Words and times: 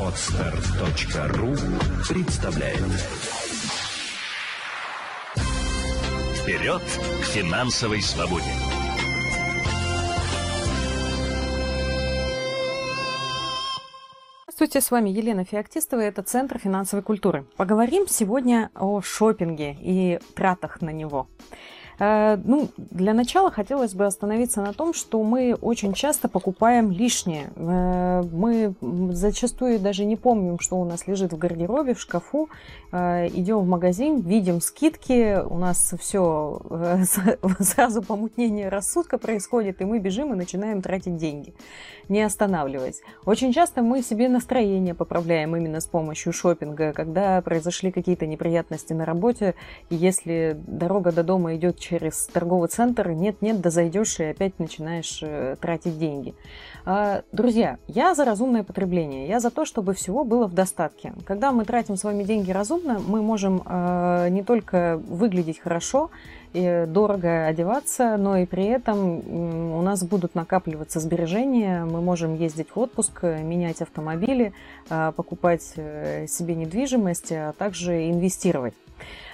Отстар.ру 0.00 1.54
представляет 2.08 2.78
Вперед 6.40 6.80
к 6.80 7.24
финансовой 7.26 8.00
свободе! 8.00 8.46
Здравствуйте, 14.44 14.80
с 14.80 14.90
вами 14.90 15.10
Елена 15.10 15.44
Феоктистова, 15.44 16.00
это 16.00 16.22
Центр 16.22 16.58
финансовой 16.58 17.02
культуры. 17.02 17.44
Поговорим 17.58 18.08
сегодня 18.08 18.70
о 18.74 19.02
шопинге 19.02 19.76
и 19.78 20.18
тратах 20.34 20.80
на 20.80 20.90
него. 20.90 21.28
Э, 21.98 22.38
ну, 22.44 22.68
для 22.76 23.12
начала 23.12 23.50
хотелось 23.50 23.94
бы 23.94 24.06
остановиться 24.06 24.62
на 24.62 24.72
том, 24.72 24.94
что 24.94 25.22
мы 25.22 25.54
очень 25.60 25.92
часто 25.92 26.28
покупаем 26.28 26.92
лишнее. 26.92 27.50
Э, 27.56 28.22
мы 28.32 28.74
зачастую 29.12 29.80
даже 29.80 30.04
не 30.04 30.16
помним, 30.16 30.58
что 30.60 30.76
у 30.76 30.84
нас 30.84 31.06
лежит 31.06 31.32
в 31.32 31.38
гардеробе, 31.38 31.94
в 31.94 32.00
шкафу. 32.00 32.48
Э, 32.92 33.26
идем 33.28 33.58
в 33.58 33.66
магазин, 33.66 34.20
видим 34.20 34.60
скидки, 34.60 35.40
у 35.44 35.58
нас 35.58 35.94
все 35.98 36.60
сразу 37.60 38.02
помутнение 38.02 38.68
рассудка 38.68 39.18
происходит, 39.18 39.80
и 39.80 39.84
мы 39.84 39.98
бежим 39.98 40.32
и 40.32 40.36
начинаем 40.36 40.82
тратить 40.82 41.16
деньги, 41.16 41.52
не 42.08 42.22
останавливаясь. 42.22 43.00
Очень 43.24 43.52
часто 43.52 43.82
мы 43.82 44.02
себе 44.02 44.28
настроение 44.28 44.94
поправляем 44.94 45.56
именно 45.56 45.80
с 45.80 45.86
помощью 45.86 46.32
шопинга, 46.32 46.92
когда 46.92 47.42
произошли 47.42 47.90
какие-то 47.90 48.26
неприятности 48.26 48.92
на 48.92 49.04
работе, 49.04 49.54
и 49.90 49.96
если 49.96 50.56
дорога 50.66 51.10
до 51.10 51.24
дома 51.24 51.56
идет 51.56 51.78
через 51.88 52.26
торговый 52.26 52.68
центр, 52.68 53.10
нет-нет, 53.10 53.60
да 53.60 53.70
зайдешь 53.70 54.20
и 54.20 54.24
опять 54.24 54.58
начинаешь 54.58 55.20
э, 55.22 55.56
тратить 55.60 55.98
деньги. 55.98 56.34
А, 56.84 57.22
друзья, 57.32 57.78
я 57.86 58.14
за 58.14 58.24
разумное 58.24 58.62
потребление, 58.62 59.26
я 59.28 59.40
за 59.40 59.50
то, 59.50 59.64
чтобы 59.64 59.94
всего 59.94 60.24
было 60.24 60.46
в 60.46 60.54
достатке. 60.54 61.14
Когда 61.24 61.52
мы 61.52 61.64
тратим 61.64 61.96
с 61.96 62.04
вами 62.04 62.24
деньги 62.24 62.50
разумно, 62.50 63.00
мы 63.06 63.22
можем 63.22 63.62
а, 63.64 64.28
не 64.28 64.42
только 64.42 65.00
выглядеть 65.08 65.58
хорошо, 65.58 66.10
и 66.54 66.86
дорого 66.88 67.46
одеваться, 67.46 68.16
но 68.16 68.38
и 68.38 68.46
при 68.46 68.64
этом 68.64 69.76
у 69.76 69.82
нас 69.82 70.02
будут 70.02 70.34
накапливаться 70.34 70.98
сбережения, 70.98 71.84
мы 71.84 72.00
можем 72.00 72.34
ездить 72.34 72.68
в 72.74 72.78
отпуск, 72.78 73.22
менять 73.22 73.82
автомобили, 73.82 74.54
покупать 74.88 75.74
э, 75.76 76.26
себе 76.26 76.54
недвижимость, 76.54 77.32
а 77.32 77.52
также 77.52 78.08
инвестировать. 78.08 78.72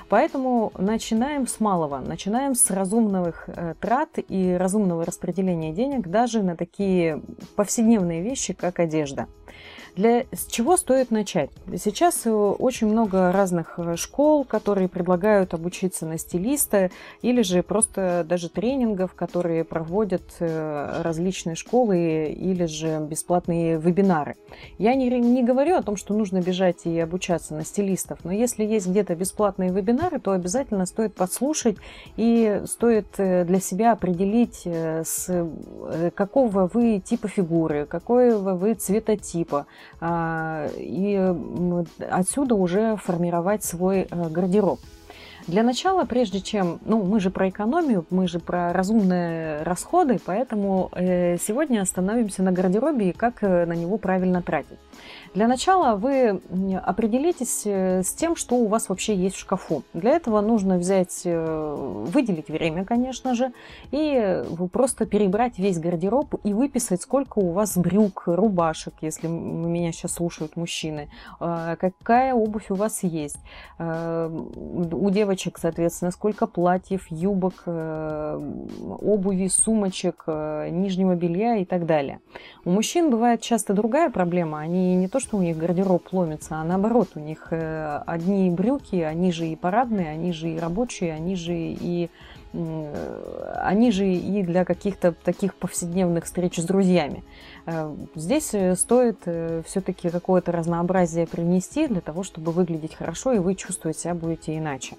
Поэтому 0.09 0.73
начинаем 0.77 1.47
с 1.47 1.61
малого, 1.61 1.99
начинаем 1.99 2.55
с 2.55 2.71
разумных 2.71 3.45
э, 3.49 3.75
трат 3.81 4.11
и 4.29 4.53
разумного 4.53 5.05
распределения 5.05 5.73
денег 5.73 6.09
даже 6.09 6.43
на 6.43 6.57
такие 6.57 7.23
повседневные 7.57 8.23
вещи, 8.23 8.53
как 8.53 8.81
одежда. 8.81 9.27
Для 9.97 10.25
с 10.33 10.47
чего 10.49 10.77
стоит 10.77 11.13
начать? 11.13 11.51
Сейчас 11.77 12.23
э, 12.27 12.31
очень 12.33 12.89
много 12.89 13.31
разных 13.31 13.75
э, 13.79 13.95
школ, 13.95 14.45
которые 14.45 14.89
предлагают 14.89 15.55
обучиться 15.55 16.05
на 16.05 16.19
стилиста, 16.19 16.91
или 17.23 17.43
же 17.43 17.63
просто 17.63 18.27
даже 18.29 18.49
тренингов, 18.49 19.15
которые 19.15 19.63
проводят 19.63 20.23
э, 20.41 21.01
различные 21.03 21.55
школы, 21.55 22.35
или 22.37 22.67
же 22.67 22.99
бесплатные 23.09 23.79
вебинары. 23.79 24.35
Я 24.79 24.97
не, 24.97 25.09
не 25.09 25.45
говорю 25.45 25.77
о 25.77 25.83
том, 25.83 25.97
что 25.97 26.13
нужно 26.13 26.41
бежать 26.41 26.87
и 26.87 26.99
обучаться 26.99 27.55
на 27.55 27.65
стилистов, 27.65 28.19
но 28.25 28.33
если 28.33 28.65
есть 28.65 28.89
где-то 28.89 29.15
бесплатные 29.15 29.71
вебинары, 29.71 30.19
то 30.19 30.33
обязательно 30.33 30.87
стоит 30.87 31.15
послушать 31.15 31.77
и 32.17 32.63
стоит 32.67 33.07
для 33.17 33.61
себя 33.61 33.93
определить, 33.93 34.67
с 34.67 35.49
какого 36.17 36.69
вы 36.73 36.99
типа 36.99 37.29
фигуры, 37.29 37.87
какого 37.87 38.55
вы 38.57 38.75
цветотипа, 38.75 39.67
и 40.77 41.35
отсюда 42.11 42.55
уже 42.55 42.97
формировать 42.97 43.65
свой 43.65 44.07
э, 44.11 44.29
гардероб. 44.29 44.81
Для 45.47 45.63
начала, 45.63 46.07
прежде 46.07 46.41
чем, 46.41 46.79
ну, 46.87 47.03
мы 47.03 47.21
же 47.21 47.29
про 47.29 47.51
экономию, 47.51 48.07
мы 48.09 48.29
же 48.29 48.39
про 48.39 48.73
разумные 48.73 49.63
расходы, 49.63 50.19
поэтому 50.25 50.91
э, 50.93 51.37
сегодня 51.37 51.83
остановимся 51.83 52.43
на 52.43 52.51
гардеробе 52.51 53.11
и 53.11 53.13
как 53.13 53.43
э, 53.43 53.67
на 53.67 53.75
него 53.75 53.99
правильно 53.99 54.41
тратить. 54.41 54.79
Для 55.35 55.47
начала 55.47 55.97
вы 55.97 56.41
определитесь 56.83 57.63
э, 57.67 58.03
с 58.03 58.15
тем, 58.15 58.37
что 58.37 58.55
у 58.55 58.69
вас 58.69 58.89
вообще 58.89 59.15
есть 59.15 59.37
в 59.37 59.41
шкафу. 59.41 59.83
Для 59.93 60.13
этого 60.13 60.41
нужно 60.41 60.79
взять, 60.79 61.23
выделить 61.25 62.49
время, 62.49 62.87
конечно 62.87 63.35
же, 63.35 63.53
и 63.91 64.43
просто 64.73 65.05
перебрать 65.05 65.59
весь 65.59 65.79
гардероб 65.79 66.37
и 66.45 66.55
выписать, 66.55 67.03
сколько 67.03 67.41
у 67.41 67.51
вас 67.51 67.77
брюк, 67.77 68.23
рубашек, 68.27 68.95
если 69.03 69.27
меня 69.27 69.93
сейчас 69.93 70.15
слушают 70.15 70.57
мужчины, 70.57 71.11
а, 71.41 71.77
какая 71.77 72.33
обувь 72.33 72.71
у 72.71 72.75
вас 72.75 73.03
есть. 73.03 73.39
У 73.79 75.11
девочек, 75.11 75.34
соответственно, 75.59 76.11
сколько 76.11 76.47
платьев, 76.47 77.07
юбок, 77.11 77.63
э, 77.67 78.53
обуви, 79.01 79.49
сумочек, 79.49 80.25
нижнего 80.27 81.15
белья 81.15 81.57
и 81.57 81.65
так 81.65 81.87
далее. 81.87 82.21
У 82.65 82.71
мужчин 82.71 83.11
бывает 83.11 83.41
часто 83.41 83.75
другая 83.75 84.11
проблема. 84.11 84.61
Они 84.61 84.95
не 84.97 85.09
то, 85.09 85.21
что 85.21 85.37
у 85.37 85.43
них 85.43 85.57
гардероб 85.57 86.13
ломится, 86.13 86.57
а 86.57 86.65
наоборот, 86.65 87.11
у 87.15 87.21
них 87.21 87.49
э, 87.51 88.03
одни 88.07 88.51
брюки, 88.51 88.97
они 88.97 89.33
же 89.33 89.47
и 89.47 89.57
парадные, 89.57 90.11
они 90.11 90.33
же 90.33 90.51
и 90.51 90.59
рабочие, 90.59 91.13
они 91.13 91.37
же 91.37 91.55
и 91.55 92.11
они 92.55 93.91
же 93.91 94.07
и 94.07 94.43
для 94.45 94.65
каких-то 94.65 95.13
таких 95.13 95.57
повседневных 95.57 96.25
встреч 96.25 96.59
с 96.59 96.65
друзьями. 96.65 97.25
Э, 97.67 97.95
здесь 98.15 98.55
э, 98.55 98.77
стоит 98.77 99.19
э, 99.25 99.63
все-таки 99.67 100.09
какое-то 100.09 100.53
разнообразие 100.53 101.27
принести 101.27 101.89
для 101.89 102.01
того, 102.01 102.23
чтобы 102.23 102.53
выглядеть 102.53 102.95
хорошо, 102.95 103.33
и 103.33 103.39
вы 103.39 103.57
чувствовать 103.57 103.99
себя 103.99 104.15
будете 104.15 104.57
иначе. 104.57 104.97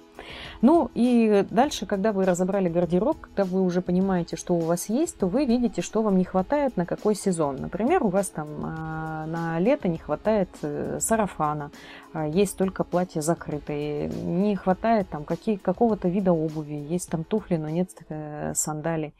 Ну 0.62 0.90
и 0.94 1.44
дальше, 1.50 1.86
когда 1.86 2.12
вы 2.12 2.24
разобрали 2.24 2.68
гардероб, 2.68 3.18
когда 3.20 3.44
вы 3.44 3.62
уже 3.62 3.82
понимаете, 3.82 4.36
что 4.36 4.54
у 4.54 4.60
вас 4.60 4.88
есть, 4.88 5.18
то 5.18 5.26
вы 5.26 5.44
видите, 5.44 5.82
что 5.82 6.02
вам 6.02 6.16
не 6.18 6.24
хватает 6.24 6.76
на 6.76 6.86
какой 6.86 7.14
сезон. 7.14 7.56
Например, 7.56 8.02
у 8.04 8.08
вас 8.08 8.28
там 8.28 8.60
на 8.60 9.58
лето 9.58 9.88
не 9.88 9.98
хватает 9.98 10.48
сарафана, 10.98 11.70
есть 12.28 12.56
только 12.56 12.84
платье 12.84 13.22
закрытое, 13.22 14.08
не 14.08 14.56
хватает 14.56 15.08
там 15.08 15.24
какие, 15.24 15.56
какого-то 15.56 16.08
вида 16.08 16.32
обуви, 16.32 16.74
есть 16.74 17.10
там 17.10 17.24
туфли, 17.24 17.56
но 17.56 17.68
нет 17.68 17.90
сандалий. 18.54 19.14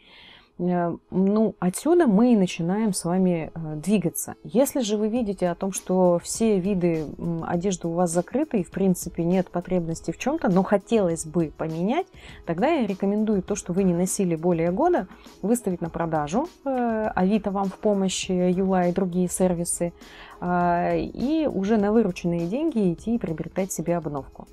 Э, 0.58 0.96
ну, 1.10 1.54
отсюда 1.58 2.06
мы 2.06 2.32
и 2.32 2.36
начинаем 2.36 2.92
с 2.92 3.04
вами 3.04 3.50
э, 3.54 3.76
двигаться. 3.76 4.34
Если 4.42 4.80
же 4.80 4.96
вы 4.96 5.08
видите 5.08 5.48
о 5.48 5.54
том, 5.54 5.72
что 5.72 6.18
все 6.22 6.58
виды 6.58 7.04
одежды 7.46 7.88
у 7.88 7.92
вас 7.92 8.10
закрыты 8.10 8.60
и, 8.60 8.64
в 8.64 8.70
принципе, 8.70 9.24
нет 9.24 9.50
потребности 9.50 10.10
в 10.10 10.18
чем-то, 10.18 10.48
но 10.48 10.62
хотелось 10.62 11.26
бы 11.26 11.52
поменять, 11.56 12.06
тогда 12.46 12.68
я 12.68 12.86
рекомендую 12.86 13.42
то, 13.42 13.54
что 13.54 13.72
вы 13.72 13.84
не 13.84 13.94
носили 13.94 14.34
более 14.34 14.70
года, 14.70 15.08
выставить 15.42 15.80
на 15.80 15.90
продажу. 15.90 16.48
Э, 16.64 17.10
Авито 17.14 17.50
вам 17.50 17.68
в 17.68 17.78
помощь, 17.78 18.30
Юла 18.30 18.86
и 18.86 18.92
другие 18.92 19.28
сервисы. 19.28 19.92
И 20.42 21.48
уже 21.50 21.78
на 21.78 21.92
вырученные 21.92 22.46
деньги 22.46 22.92
идти 22.92 23.14
и 23.14 23.18
приобретать 23.18 23.72
себе 23.72 23.96
обновку. 23.96 24.46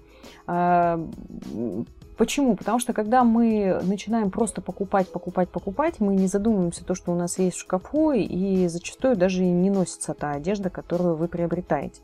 Почему? 2.23 2.55
Потому 2.55 2.79
что 2.79 2.93
когда 2.93 3.25
мы 3.25 3.81
начинаем 3.83 4.31
просто 4.31 4.61
покупать, 4.61 5.09
покупать, 5.11 5.49
покупать, 5.49 5.99
мы 5.99 6.15
не 6.15 6.27
задумываемся 6.27 6.85
то, 6.85 6.95
что 6.95 7.11
у 7.11 7.15
нас 7.15 7.37
есть 7.37 7.57
в 7.57 7.59
шкафу, 7.59 8.13
и 8.13 8.65
зачастую 8.69 9.17
даже 9.17 9.43
не 9.43 9.69
носится 9.69 10.13
та 10.13 10.31
одежда, 10.31 10.69
которую 10.69 11.17
вы 11.17 11.27
приобретаете. 11.27 11.99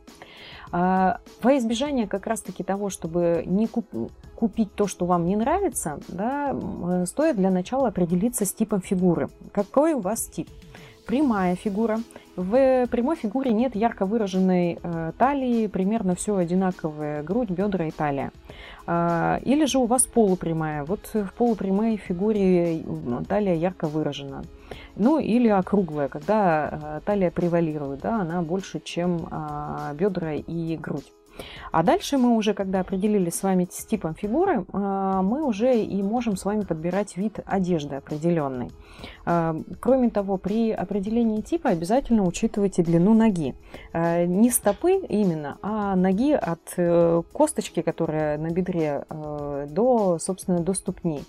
А, 0.73 1.21
во 1.41 1.57
избежание 1.57 2.05
как 2.05 2.27
раз-таки 2.27 2.65
того, 2.65 2.89
чтобы 2.89 3.43
не 3.45 3.65
куп 3.67 3.87
купить 4.35 4.75
то, 4.75 4.87
что 4.87 5.05
вам 5.05 5.25
не 5.25 5.37
нравится, 5.37 6.01
да, 6.09 6.53
стоит 7.05 7.37
для 7.37 7.49
начала 7.49 7.87
определиться 7.87 8.43
с 8.43 8.51
типом 8.51 8.81
фигуры. 8.81 9.29
Какой 9.53 9.93
у 9.93 10.01
вас 10.01 10.27
тип? 10.27 10.49
Прямая 11.09 11.55
фигура. 11.55 11.97
В 12.35 12.85
прямой 12.85 13.15
фигуре 13.15 13.51
нет 13.51 13.75
ярко 13.75 14.05
выраженной 14.05 14.77
э, 14.79 15.11
талии, 15.17 15.65
примерно 15.65 16.13
все 16.13 16.35
одинаковое, 16.35 17.23
грудь, 17.23 17.49
бедра 17.49 17.87
и 17.87 17.91
талия. 17.91 18.31
А, 18.85 19.39
или 19.43 19.65
же 19.65 19.79
у 19.79 19.87
вас 19.87 20.05
полупрямая. 20.05 20.83
Вот 20.83 21.09
в 21.11 21.33
полупрямой 21.33 21.97
фигуре 21.97 22.83
талия 23.27 23.55
ярко 23.55 23.87
выражена. 23.87 24.43
Ну 24.95 25.17
или 25.17 25.47
округлая, 25.47 26.09
когда 26.09 26.69
а, 26.71 27.01
талия 27.03 27.31
превалирует, 27.31 28.01
да, 28.01 28.21
она 28.21 28.43
больше, 28.43 28.79
чем 28.79 29.27
а, 29.31 29.91
бедра 29.95 30.33
и 30.33 30.77
грудь. 30.77 31.11
А 31.71 31.83
дальше 31.83 32.17
мы 32.17 32.35
уже, 32.35 32.53
когда 32.53 32.79
определили 32.79 33.29
с 33.29 33.43
вами 33.43 33.67
с 33.71 33.85
типом 33.85 34.15
фигуры, 34.15 34.65
а, 34.73 35.21
мы 35.21 35.43
уже 35.43 35.81
и 35.81 36.01
можем 36.01 36.35
с 36.35 36.45
вами 36.45 36.61
подбирать 36.61 37.17
вид 37.17 37.39
одежды 37.45 37.95
определенный. 37.95 38.71
А, 39.25 39.55
кроме 39.79 40.09
того, 40.09 40.37
при 40.37 40.71
определении 40.71 41.41
типа 41.41 41.69
обязательно 41.69 42.23
учитывайте 42.23 42.83
длину 42.83 43.13
ноги. 43.13 43.55
А, 43.93 44.25
не 44.25 44.49
стопы 44.49 44.93
именно, 45.07 45.57
а 45.61 45.95
ноги 45.95 46.31
от 46.33 46.73
э, 46.77 47.21
косточки, 47.31 47.81
которая 47.81 48.37
на 48.37 48.49
бедре, 48.49 49.05
э, 49.09 49.67
до, 49.69 50.17
собственно, 50.19 50.59
до 50.59 50.73
ступни. 50.73 51.21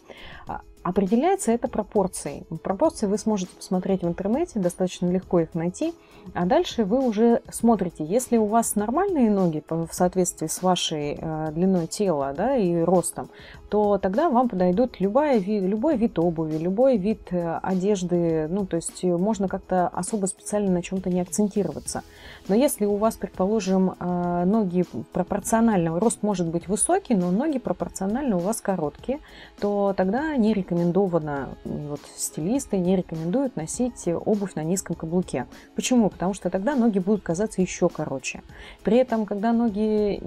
Определяется 0.82 1.52
это 1.52 1.68
пропорцией. 1.68 2.44
Пропорции 2.62 3.06
вы 3.06 3.18
сможете 3.18 3.54
посмотреть 3.54 4.02
в 4.02 4.08
интернете, 4.08 4.58
достаточно 4.58 5.10
легко 5.10 5.40
их 5.40 5.54
найти. 5.54 5.94
А 6.34 6.46
дальше 6.46 6.84
вы 6.84 7.04
уже 7.04 7.42
смотрите, 7.50 8.04
если 8.04 8.36
у 8.36 8.46
вас 8.46 8.76
нормальные 8.76 9.30
ноги 9.30 9.62
в 9.68 9.88
соответствии 9.92 10.46
с 10.46 10.62
вашей 10.62 11.18
э, 11.18 11.50
длиной 11.52 11.86
тела 11.86 12.32
да, 12.36 12.56
и 12.56 12.80
ростом, 12.80 13.30
то 13.70 13.98
тогда 13.98 14.28
вам 14.28 14.48
подойдут 14.48 14.98
любая, 14.98 15.38
любой 15.38 15.96
вид 15.96 16.18
обуви, 16.18 16.58
любой 16.58 16.96
вид 16.96 17.20
э, 17.30 17.58
одежды. 17.62 18.48
Ну, 18.48 18.66
то 18.66 18.76
есть 18.76 19.04
можно 19.04 19.46
как-то 19.46 19.86
особо 19.86 20.26
специально 20.26 20.72
на 20.72 20.82
чем-то 20.82 21.08
не 21.08 21.20
акцентироваться. 21.20 22.02
Но 22.48 22.56
если 22.56 22.84
у 22.84 22.96
вас, 22.96 23.14
предположим, 23.14 23.94
э, 23.98 24.44
ноги 24.44 24.84
пропорционально, 25.12 26.00
рост 26.00 26.22
может 26.22 26.48
быть 26.48 26.66
высокий, 26.66 27.14
но 27.14 27.30
ноги 27.30 27.58
пропорционально 27.58 28.36
у 28.36 28.40
вас 28.40 28.60
короткие, 28.60 29.20
то 29.60 29.94
тогда 29.96 30.36
не 30.36 30.52
рекомендовано, 30.52 31.50
вот 31.64 32.00
стилисты 32.16 32.76
не 32.76 32.96
рекомендуют 32.96 33.54
носить 33.54 34.08
обувь 34.08 34.56
на 34.56 34.64
низком 34.64 34.96
каблуке. 34.96 35.46
Почему? 35.76 36.10
Потому 36.10 36.34
что 36.34 36.50
тогда 36.50 36.74
ноги 36.74 36.98
будут 36.98 37.22
казаться 37.22 37.62
еще 37.62 37.88
короче. 37.88 38.42
При 38.82 38.96
этом, 38.96 39.26
когда 39.26 39.52
ноги 39.52 40.20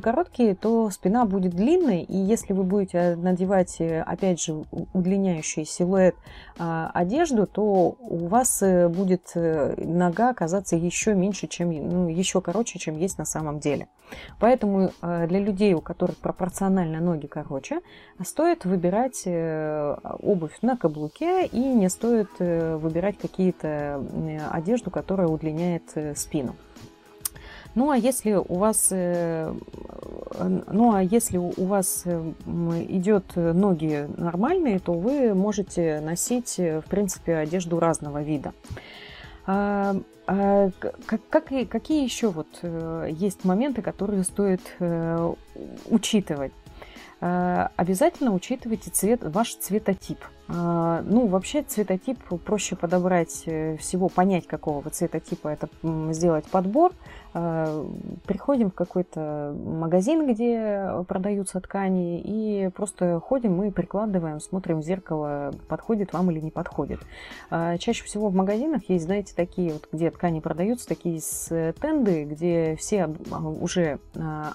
короткие, 0.00 0.54
то 0.54 0.88
спина 0.90 1.24
будет 1.24 1.52
длинной, 1.56 2.02
и 2.02 2.16
если 2.16 2.52
вы 2.52 2.62
будете 2.62 2.75
надевать, 2.94 3.80
опять 3.80 4.42
же, 4.42 4.64
удлиняющий 4.92 5.64
силуэт 5.64 6.14
а, 6.58 6.90
одежду, 6.94 7.46
то 7.46 7.96
у 8.00 8.26
вас 8.28 8.62
э, 8.62 8.88
будет 8.88 9.32
э, 9.34 9.74
нога 9.76 10.32
казаться 10.32 10.74
еще 10.76 11.14
меньше, 11.14 11.46
чем, 11.48 11.70
ну, 11.70 12.08
еще 12.08 12.40
короче, 12.40 12.78
чем 12.78 12.96
есть 12.96 13.18
на 13.18 13.26
самом 13.26 13.60
деле. 13.60 13.88
Поэтому 14.40 14.90
э, 15.02 15.26
для 15.26 15.40
людей, 15.40 15.74
у 15.74 15.80
которых 15.80 16.16
пропорционально 16.16 17.00
ноги 17.00 17.26
короче, 17.26 17.80
стоит 18.24 18.64
выбирать 18.64 19.26
обувь 19.26 20.58
на 20.62 20.76
каблуке 20.76 21.46
и 21.46 21.60
не 21.60 21.90
стоит 21.90 22.30
выбирать 22.38 23.18
какие-то 23.18 24.02
одежду, 24.50 24.90
которая 24.90 25.28
удлиняет 25.28 26.16
спину. 26.16 26.56
Ну 27.76 27.90
а 27.90 27.98
если 27.98 28.32
у 28.32 28.54
вас, 28.54 28.88
э, 28.90 29.52
ну 30.40 30.94
а 30.94 31.02
если 31.02 31.36
у 31.36 31.64
вас 31.66 32.04
э, 32.06 32.32
идет 32.88 33.36
ноги 33.36 34.08
нормальные, 34.16 34.78
то 34.78 34.94
вы 34.94 35.34
можете 35.34 36.00
носить, 36.00 36.58
э, 36.58 36.80
в 36.80 36.86
принципе, 36.86 37.36
одежду 37.36 37.78
разного 37.78 38.22
вида. 38.22 38.54
А, 39.46 39.94
а, 40.26 40.70
как, 41.04 41.20
как, 41.28 41.44
какие 41.68 42.02
еще 42.02 42.30
вот 42.30 42.48
есть 43.10 43.44
моменты, 43.44 43.82
которые 43.82 44.24
стоит 44.24 44.62
учитывать? 45.84 46.52
Обязательно 47.20 48.32
учитывайте 48.32 48.90
цвет, 48.90 49.20
ваш 49.22 49.54
цветотип– 49.54 50.18
ну, 50.48 51.26
вообще 51.26 51.62
цветотип 51.62 52.18
проще 52.44 52.76
подобрать 52.76 53.42
э, 53.46 53.76
всего, 53.78 54.08
понять, 54.08 54.46
какого 54.46 54.88
цветотипа 54.90 55.48
это 55.48 55.68
сделать 56.12 56.44
подбор. 56.46 56.92
А, 57.38 57.86
приходим 58.24 58.70
в 58.70 58.74
какой-то 58.74 59.54
магазин, 59.62 60.26
где 60.26 60.88
продаются 61.06 61.60
ткани, 61.60 62.18
и 62.18 62.70
просто 62.70 63.20
ходим 63.20 63.62
и 63.62 63.70
прикладываем, 63.70 64.40
смотрим 64.40 64.80
в 64.80 64.82
зеркало, 64.82 65.52
подходит 65.68 66.14
вам 66.14 66.30
или 66.30 66.40
не 66.40 66.50
подходит. 66.50 66.98
А, 67.50 67.76
чаще 67.76 68.04
всего 68.04 68.30
в 68.30 68.34
магазинах 68.34 68.88
есть, 68.88 69.04
знаете, 69.04 69.34
такие 69.36 69.74
вот, 69.74 69.86
где 69.92 70.10
ткани 70.10 70.40
продаются, 70.40 70.88
такие 70.88 71.20
стенды, 71.20 72.24
где 72.24 72.74
все 72.76 73.14
уже 73.60 73.98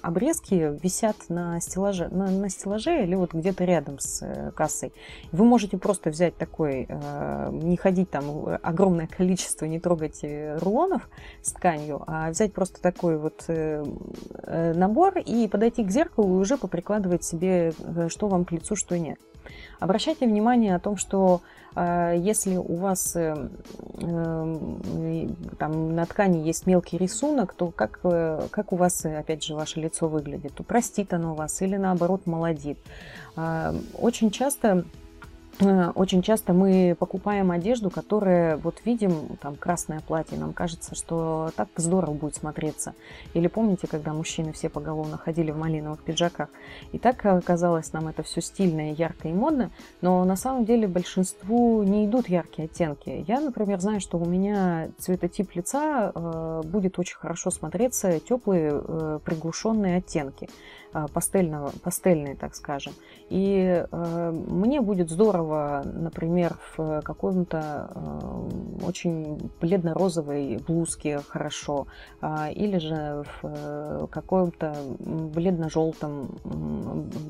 обрезки 0.01 0.75
висят 0.81 1.17
на 1.29 1.59
стеллаже, 1.59 2.07
на, 2.09 2.31
на 2.31 2.49
стеллаже 2.49 3.03
или 3.03 3.13
вот 3.13 3.35
где-то 3.35 3.63
рядом 3.63 3.99
с 3.99 4.23
э, 4.23 4.51
кассой. 4.55 4.91
Вы 5.31 5.45
можете 5.45 5.77
просто 5.81 6.09
взять 6.11 6.37
такой, 6.37 6.85
э, 6.87 7.49
не 7.51 7.75
ходить 7.75 8.09
там 8.09 8.57
огромное 8.61 9.07
количество, 9.07 9.65
не 9.65 9.79
трогать 9.79 10.23
э, 10.23 10.57
рулонов 10.59 11.09
с 11.41 11.51
тканью, 11.51 12.03
а 12.07 12.29
взять 12.29 12.53
просто 12.53 12.81
такой 12.81 13.17
вот 13.17 13.43
э, 13.47 13.83
набор 14.73 15.17
и 15.17 15.47
подойти 15.47 15.83
к 15.83 15.91
зеркалу 15.91 16.37
и 16.37 16.41
уже 16.41 16.57
поприкладывать 16.57 17.23
себе, 17.25 17.73
что 18.07 18.27
вам 18.27 18.45
к 18.45 18.51
лицу, 18.51 18.75
что 18.75 18.97
нет. 18.97 19.19
Обращайте 19.79 20.27
внимание 20.27 20.75
о 20.75 20.79
том, 20.79 20.95
что 20.95 21.41
если 21.75 22.57
у 22.57 22.75
вас 22.75 23.13
там, 23.13 23.55
на 25.95 26.05
ткани 26.05 26.45
есть 26.45 26.67
мелкий 26.67 26.97
рисунок, 26.97 27.53
то 27.53 27.71
как, 27.71 28.01
как 28.01 28.73
у 28.73 28.75
вас, 28.75 29.05
опять 29.05 29.43
же, 29.43 29.55
ваше 29.55 29.79
лицо 29.79 30.09
выглядит? 30.09 30.59
Упростит 30.59 31.13
оно 31.13 31.33
вас 31.33 31.61
или 31.61 31.77
наоборот 31.77 32.27
молодит? 32.27 32.77
Очень 33.97 34.31
часто 34.31 34.83
очень 35.59 36.21
часто 36.21 36.53
мы 36.53 36.95
покупаем 36.97 37.51
одежду, 37.51 37.89
которая, 37.89 38.57
вот 38.57 38.81
видим, 38.85 39.37
там, 39.41 39.55
красное 39.55 39.99
платье, 39.99 40.37
нам 40.37 40.53
кажется, 40.53 40.95
что 40.95 41.51
так 41.55 41.67
здорово 41.75 42.13
будет 42.13 42.35
смотреться. 42.35 42.93
Или 43.33 43.47
помните, 43.47 43.87
когда 43.87 44.13
мужчины 44.13 44.53
все 44.53 44.69
поголовно 44.69 45.17
ходили 45.17 45.51
в 45.51 45.57
малиновых 45.57 46.01
пиджаках? 46.01 46.49
И 46.91 46.97
так 46.97 47.21
казалось 47.43 47.93
нам 47.93 48.07
это 48.07 48.23
все 48.23 48.41
стильно, 48.41 48.91
ярко 48.93 49.27
и 49.27 49.33
модно, 49.33 49.71
но 50.01 50.23
на 50.25 50.35
самом 50.35 50.65
деле 50.65 50.87
большинству 50.87 51.83
не 51.83 52.05
идут 52.05 52.27
яркие 52.27 52.65
оттенки. 52.65 53.23
Я, 53.27 53.39
например, 53.39 53.79
знаю, 53.79 54.01
что 54.01 54.17
у 54.17 54.25
меня 54.25 54.89
цветотип 54.97 55.53
лица 55.55 56.11
э, 56.13 56.61
будет 56.65 56.97
очень 56.97 57.17
хорошо 57.17 57.51
смотреться 57.51 58.19
теплые 58.19 58.71
э, 58.73 59.19
приглушенные 59.23 59.97
оттенки. 59.97 60.49
Э, 60.93 61.07
пастельного, 61.13 61.71
пастельные, 61.83 62.35
так 62.35 62.53
скажем. 62.53 62.91
И 63.29 63.85
э, 63.89 64.31
мне 64.31 64.81
будет 64.81 65.09
здорово, 65.09 65.50
например, 65.83 66.57
в 66.75 67.01
каком-то 67.01 67.89
э, 67.93 68.85
очень 68.85 69.51
бледно-розовой 69.59 70.59
блузке 70.67 71.19
хорошо, 71.27 71.87
э, 72.21 72.53
или 72.53 72.77
же 72.77 73.23
в 73.23 73.39
э, 73.43 74.07
каком-то 74.09 74.75
бледно-желтом, 74.99 76.29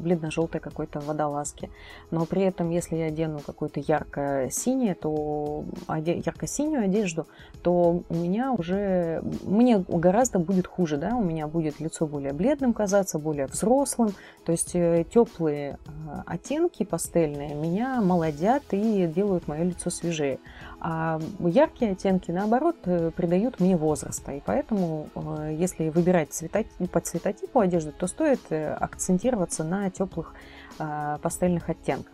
бледно-желтой 0.03 0.62
какой-то 0.62 1.00
водолазке. 1.00 1.69
Но 2.12 2.25
при 2.25 2.44
этом, 2.44 2.69
если 2.69 2.95
я 2.95 3.06
одену 3.06 3.39
какую-то 3.39 3.79
ярко-синее, 3.79 4.95
то 4.95 5.63
ярко-синюю 5.88 6.85
одежду, 6.85 7.27
то 7.62 8.03
у 8.09 8.15
меня 8.15 8.51
уже, 8.53 9.24
мне 9.44 9.83
гораздо 9.88 10.39
будет 10.39 10.67
хуже, 10.67 10.97
да, 10.97 11.15
у 11.15 11.24
меня 11.24 11.47
будет 11.47 11.79
лицо 11.79 12.07
более 12.07 12.33
бледным 12.33 12.74
казаться, 12.74 13.19
более 13.19 13.47
взрослым. 13.47 14.13
То 14.45 14.51
есть 14.51 14.75
э, 14.75 15.06
теплые 15.12 15.77
э, 15.85 16.00
оттенки 16.25 16.84
пастельные 16.84 17.56
меня 17.56 18.02
молодят 18.02 18.63
и 18.72 19.08
делают 19.08 19.48
мое 19.48 19.63
лицо 19.63 19.90
свежее. 19.90 20.40
А 20.80 21.19
яркие 21.40 21.92
оттенки, 21.92 22.31
наоборот, 22.31 22.75
э, 22.86 23.12
придают 23.16 23.60
мне 23.60 23.78
возраста. 23.78 24.31
И 24.31 24.42
поэтому, 24.46 25.08
если 25.51 25.89
выбирать 25.89 26.34
цвета, 26.34 26.63
по 26.91 27.00
цветотипу 27.00 27.60
одежды, 27.60 27.91
то 27.91 28.08
стоит 28.08 28.41
акцентироваться 28.51 29.63
на 29.63 29.89
теплых 29.89 30.34
пастельных 31.22 31.70
оттенках. 31.70 32.13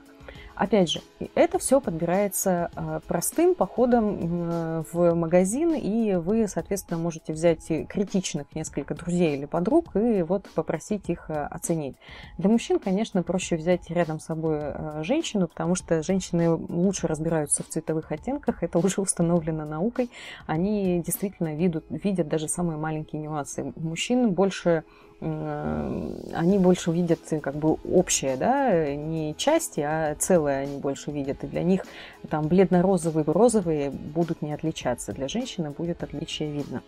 Опять 0.57 0.89
же, 0.89 1.01
это 1.35 1.59
все 1.59 1.79
подбирается 1.79 2.71
а, 2.75 2.99
простым 3.01 3.53
походом 3.53 4.17
э, 4.19 4.83
в 4.91 5.13
магазин, 5.13 5.75
и 5.75 6.15
вы, 6.15 6.47
соответственно, 6.47 6.99
можете 6.99 7.31
взять 7.31 7.67
критичных 7.87 8.47
несколько 8.55 8.95
друзей 8.95 9.37
или 9.37 9.45
подруг 9.45 9.95
и 9.95 10.23
вот 10.23 10.49
попросить 10.55 11.09
их 11.09 11.29
э, 11.29 11.45
оценить. 11.45 11.95
Для 12.39 12.49
мужчин, 12.49 12.79
конечно, 12.79 13.21
проще 13.21 13.55
взять 13.55 13.87
рядом 13.91 14.19
с 14.19 14.25
собой 14.25 14.57
э, 14.59 15.03
женщину, 15.03 15.47
потому 15.47 15.75
что 15.75 16.01
женщины 16.01 16.49
лучше 16.49 17.05
разбираются 17.05 17.61
в 17.61 17.67
цветовых 17.67 18.11
оттенках, 18.11 18.63
это 18.63 18.79
уже 18.79 18.99
установлено 19.01 19.63
наукой. 19.63 20.09
Они 20.47 21.03
действительно 21.05 21.53
видят, 21.53 21.85
видят 21.89 22.29
даже 22.29 22.47
самые 22.47 22.79
маленькие 22.79 23.21
нюансы. 23.21 23.73
Мужчин 23.75 24.31
больше 24.31 24.85
они 25.19 26.59
больше 26.59 26.91
видят 26.91 27.19
как 27.41 27.55
бы 27.55 27.77
общее, 27.91 28.37
да, 28.37 28.93
не 28.95 29.35
части, 29.35 29.79
а 29.79 30.15
целое 30.15 30.63
они 30.63 30.77
больше 30.77 31.11
видят. 31.11 31.43
И 31.43 31.47
для 31.47 31.63
них 31.63 31.85
там 32.29 32.47
бледно-розовые, 32.47 33.23
розовые 33.25 33.89
будут 33.89 34.41
не 34.41 34.53
отличаться. 34.53 35.13
Для 35.13 35.27
женщины 35.27 35.71
будет 35.71 36.03
отличие 36.03 36.51
видно. 36.51 36.83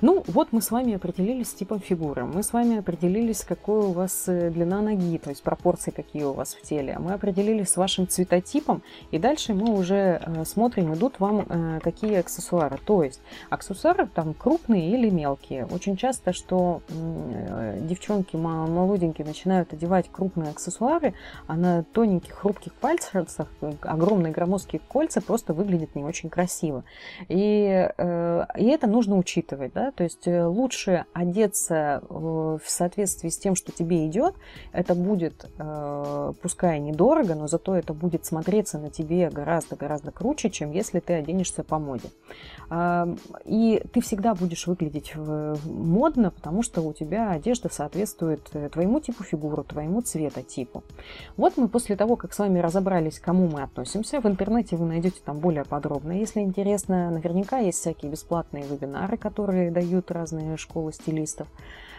Ну, 0.00 0.22
вот 0.26 0.48
мы 0.52 0.60
с 0.60 0.70
вами 0.70 0.94
определились 0.94 1.50
с 1.50 1.54
типом 1.54 1.80
фигуры. 1.80 2.24
Мы 2.24 2.42
с 2.42 2.52
вами 2.52 2.78
определились, 2.78 3.44
какой 3.44 3.84
у 3.84 3.92
вас 3.92 4.24
э, 4.26 4.50
длина 4.50 4.80
ноги, 4.80 5.18
то 5.18 5.30
есть 5.30 5.42
пропорции 5.42 5.92
какие 5.92 6.24
у 6.24 6.32
вас 6.32 6.54
в 6.54 6.62
теле. 6.62 6.98
Мы 6.98 7.12
определились 7.12 7.70
с 7.70 7.76
вашим 7.76 8.08
цветотипом. 8.08 8.82
И 9.12 9.18
дальше 9.18 9.54
мы 9.54 9.72
уже 9.72 10.20
э, 10.20 10.44
смотрим, 10.44 10.92
идут 10.94 11.20
вам 11.20 11.46
э, 11.48 11.80
какие 11.82 12.16
аксессуары. 12.16 12.78
То 12.84 13.04
есть 13.04 13.20
аксессуары 13.48 14.06
там 14.06 14.34
крупные 14.34 14.90
или 14.90 15.08
мелкие. 15.08 15.66
Очень 15.66 15.96
часто, 15.96 16.32
что 16.32 16.82
девчонки 17.80 18.36
молоденькие 18.36 19.26
начинают 19.26 19.72
одевать 19.72 20.10
крупные 20.10 20.50
аксессуары, 20.50 21.14
а 21.46 21.56
на 21.56 21.84
тоненьких, 21.84 22.34
хрупких 22.34 22.74
пальцах, 22.74 23.26
огромные 23.82 24.32
громоздкие 24.32 24.80
кольца 24.88 25.20
просто 25.20 25.54
выглядят 25.54 25.94
не 25.94 26.04
очень 26.04 26.30
красиво. 26.30 26.84
И, 27.28 27.90
э, 27.96 28.44
и 28.56 28.64
это 28.66 28.86
нужно 28.86 29.16
учитывать, 29.16 29.72
да, 29.72 29.90
то 29.90 30.04
есть 30.04 30.26
э, 30.26 30.44
лучше 30.44 31.04
одеться 31.12 32.02
в 32.08 32.60
соответствии 32.66 33.28
с 33.28 33.38
тем, 33.38 33.54
что 33.54 33.72
тебе 33.72 34.06
идет, 34.06 34.34
это 34.72 34.94
будет, 34.94 35.46
пускай 36.42 36.78
недорого, 36.80 37.34
но 37.34 37.46
зато 37.46 37.76
это 37.76 37.92
будет 37.92 38.24
смотреться 38.24 38.78
на 38.78 38.90
тебе 38.90 39.30
гораздо-гораздо 39.30 40.10
круче, 40.10 40.50
чем 40.50 40.72
если 40.72 41.00
ты 41.00 41.14
оденешься 41.14 41.62
по 41.64 41.78
моде. 41.78 42.08
И 43.44 43.82
ты 43.92 44.00
всегда 44.00 44.34
будешь 44.34 44.66
выглядеть 44.66 45.14
модно, 45.16 46.30
потому 46.30 46.62
что 46.62 46.82
у 46.82 46.92
тебя 46.92 47.38
одежда 47.44 47.68
соответствует 47.70 48.42
твоему 48.72 49.00
типу 49.00 49.22
фигуры, 49.22 49.64
твоему 49.64 50.00
цветотипу. 50.00 50.82
Вот 51.36 51.58
мы 51.58 51.68
после 51.68 51.94
того, 51.94 52.16
как 52.16 52.32
с 52.32 52.38
вами 52.38 52.58
разобрались, 52.58 53.18
к 53.18 53.24
кому 53.24 53.48
мы 53.48 53.62
относимся, 53.62 54.20
в 54.20 54.26
интернете 54.26 54.76
вы 54.76 54.86
найдете 54.86 55.20
там 55.22 55.38
более 55.38 55.64
подробно. 55.64 56.12
Если 56.12 56.40
интересно, 56.40 57.10
наверняка 57.10 57.58
есть 57.58 57.78
всякие 57.80 58.10
бесплатные 58.10 58.64
вебинары, 58.64 59.18
которые 59.18 59.70
дают 59.70 60.10
разные 60.10 60.56
школы 60.56 60.92
стилистов. 60.92 61.46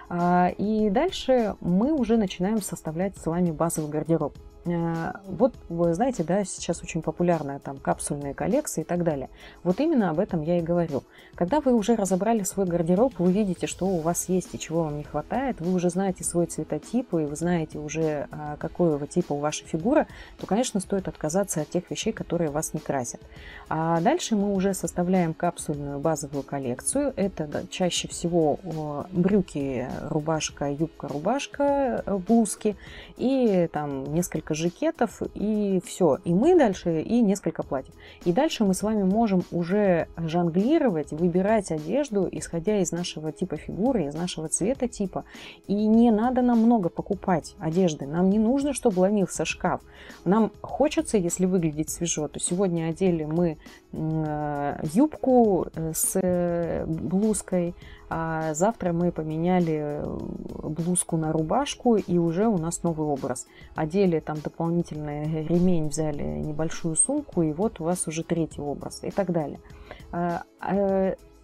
А, 0.09 0.49
и 0.57 0.89
дальше 0.89 1.55
мы 1.61 1.93
уже 1.93 2.17
начинаем 2.17 2.61
составлять 2.61 3.15
с 3.17 3.25
вами 3.27 3.51
базовый 3.51 3.91
гардероб. 3.91 4.35
Э, 4.65 5.13
вот 5.27 5.53
вы 5.69 5.93
знаете, 5.93 6.23
да, 6.23 6.43
сейчас 6.43 6.81
очень 6.81 7.01
популярная 7.01 7.59
там 7.59 7.77
капсульные 7.77 8.33
коллекции 8.33 8.81
и 8.81 8.83
так 8.83 9.03
далее. 9.03 9.29
Вот 9.63 9.79
именно 9.79 10.09
об 10.09 10.19
этом 10.19 10.41
я 10.41 10.57
и 10.59 10.61
говорю. 10.61 11.03
Когда 11.35 11.61
вы 11.61 11.73
уже 11.73 11.95
разобрали 11.95 12.43
свой 12.43 12.65
гардероб, 12.65 13.13
вы 13.19 13.31
видите, 13.31 13.67
что 13.67 13.85
у 13.85 13.99
вас 13.99 14.29
есть 14.29 14.53
и 14.53 14.59
чего 14.59 14.83
вам 14.83 14.97
не 14.97 15.03
хватает, 15.03 15.59
вы 15.59 15.73
уже 15.73 15.89
знаете 15.89 16.23
свой 16.23 16.45
цветотип, 16.47 17.13
и 17.13 17.25
вы 17.25 17.35
знаете 17.35 17.77
уже, 17.77 18.27
а, 18.31 18.55
какого 18.57 19.05
типа 19.05 19.33
у 19.33 19.39
вашей 19.39 19.65
фигура, 19.65 20.07
то, 20.39 20.47
конечно, 20.47 20.79
стоит 20.79 21.07
отказаться 21.07 21.61
от 21.61 21.69
тех 21.69 21.89
вещей, 21.91 22.13
которые 22.13 22.49
вас 22.49 22.73
не 22.73 22.79
красят. 22.79 23.21
А 23.69 23.99
дальше 24.01 24.35
мы 24.35 24.53
уже 24.53 24.73
составляем 24.73 25.33
капсульную 25.33 25.99
базовую 25.99 26.43
коллекцию. 26.43 27.13
Это 27.15 27.65
чаще 27.69 28.07
всего 28.07 29.05
брюки, 29.11 29.87
рубашка, 30.09 30.71
юбка, 30.71 31.07
рубашка, 31.07 32.03
э, 32.05 32.17
блузки 32.17 32.75
и 33.17 33.69
там 33.71 34.13
несколько 34.13 34.54
жакетов, 34.55 35.21
и 35.33 35.81
все. 35.85 36.17
И 36.23 36.33
мы 36.33 36.57
дальше, 36.57 37.01
и 37.01 37.21
несколько 37.21 37.63
платьев. 37.63 37.93
И 38.23 38.31
дальше 38.31 38.63
мы 38.63 38.73
с 38.73 38.83
вами 38.83 39.03
можем 39.03 39.43
уже 39.51 40.07
жонглировать, 40.17 41.11
выбирать 41.11 41.71
одежду, 41.71 42.27
исходя 42.31 42.79
из 42.79 42.91
нашего 42.91 43.31
типа 43.31 43.57
фигуры, 43.57 44.05
из 44.05 44.15
нашего 44.15 44.47
цвета 44.49 44.87
типа. 44.87 45.25
И 45.67 45.73
не 45.73 46.11
надо 46.11 46.41
нам 46.41 46.59
много 46.59 46.89
покупать 46.89 47.55
одежды. 47.59 48.05
Нам 48.05 48.29
не 48.29 48.39
нужно, 48.39 48.73
чтобы 48.73 48.99
ломился 48.99 49.45
шкаф. 49.45 49.81
Нам 50.23 50.51
хочется, 50.61 51.17
если 51.17 51.45
выглядеть 51.45 51.89
свежо, 51.89 52.27
то 52.27 52.39
сегодня 52.39 52.89
одели 52.89 53.25
мы 53.25 53.57
э, 53.91 54.79
юбку 54.93 55.67
э, 55.73 55.91
с 55.93 56.19
э, 56.21 56.85
блузкой, 56.85 57.75
а 58.09 58.53
завтра 58.53 58.93
мы 58.93 59.11
поменяли 59.11 60.03
э, 60.03 60.17
блузку 60.63 61.17
на 61.17 61.31
рубашку, 61.31 61.95
и 61.95 62.17
уже 62.17 62.47
у 62.47 62.57
нас 62.57 62.83
новый 62.83 63.07
образ. 63.07 63.47
Одели 63.75 64.19
там 64.19 64.37
дополнительный 64.39 65.45
ремень, 65.45 65.89
взяли 65.89 66.23
небольшую 66.23 66.95
сумку, 66.95 67.41
и 67.41 67.51
вот 67.53 67.79
у 67.79 67.85
вас 67.85 68.07
уже 68.07 68.23
третий 68.23 68.61
образ 68.61 69.03
и 69.03 69.11
так 69.11 69.31
далее. 69.31 69.59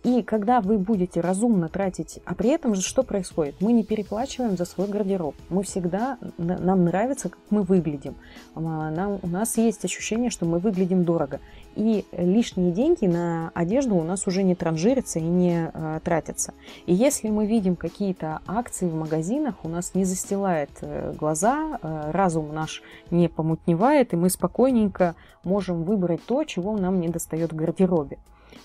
А, 0.03 0.07
а, 0.07 0.09
и 0.09 0.23
когда 0.23 0.61
вы 0.61 0.77
будете 0.77 1.21
разумно 1.21 1.69
тратить, 1.69 2.19
а 2.25 2.35
при 2.35 2.49
этом 2.49 2.75
же 2.75 2.81
что 2.81 3.03
происходит? 3.03 3.55
Мы 3.59 3.71
не 3.71 3.83
переплачиваем 3.83 4.57
за 4.57 4.65
свой 4.65 4.87
гардероб. 4.87 5.35
Мы 5.49 5.63
всегда, 5.63 6.17
нам 6.37 6.85
нравится, 6.85 7.29
как 7.29 7.39
мы 7.49 7.63
выглядим. 7.63 8.15
А, 8.55 8.91
нам, 8.91 9.19
у 9.21 9.27
нас 9.27 9.57
есть 9.57 9.85
ощущение, 9.85 10.29
что 10.29 10.45
мы 10.45 10.59
выглядим 10.59 11.03
дорого. 11.03 11.39
И 11.75 12.05
лишние 12.11 12.71
деньги 12.71 13.05
на 13.05 13.51
одежду 13.53 13.95
у 13.95 14.03
нас 14.03 14.27
уже 14.27 14.43
не 14.43 14.55
транжирятся 14.55 15.19
и 15.19 15.23
не 15.23 15.71
э, 15.73 15.99
тратятся. 16.03 16.53
И 16.85 16.93
если 16.93 17.29
мы 17.29 17.45
видим 17.45 17.77
какие-то 17.77 18.41
акции 18.45 18.87
в 18.87 18.95
магазинах, 18.95 19.55
у 19.63 19.69
нас 19.69 19.95
не 19.95 20.03
застилает 20.03 20.69
э, 20.81 21.13
глаза, 21.17 21.79
э, 21.81 22.11
разум 22.11 22.53
наш 22.53 22.83
не 23.09 23.29
помутневает, 23.29 24.11
и 24.11 24.17
мы 24.17 24.29
спокойненько 24.29 25.15
можем 25.45 25.83
выбрать 25.83 26.25
то, 26.25 26.43
чего 26.43 26.75
нам 26.75 26.99
не 26.99 27.07
достает 27.07 27.53
в 27.53 27.55
гардеробе. 27.55 28.17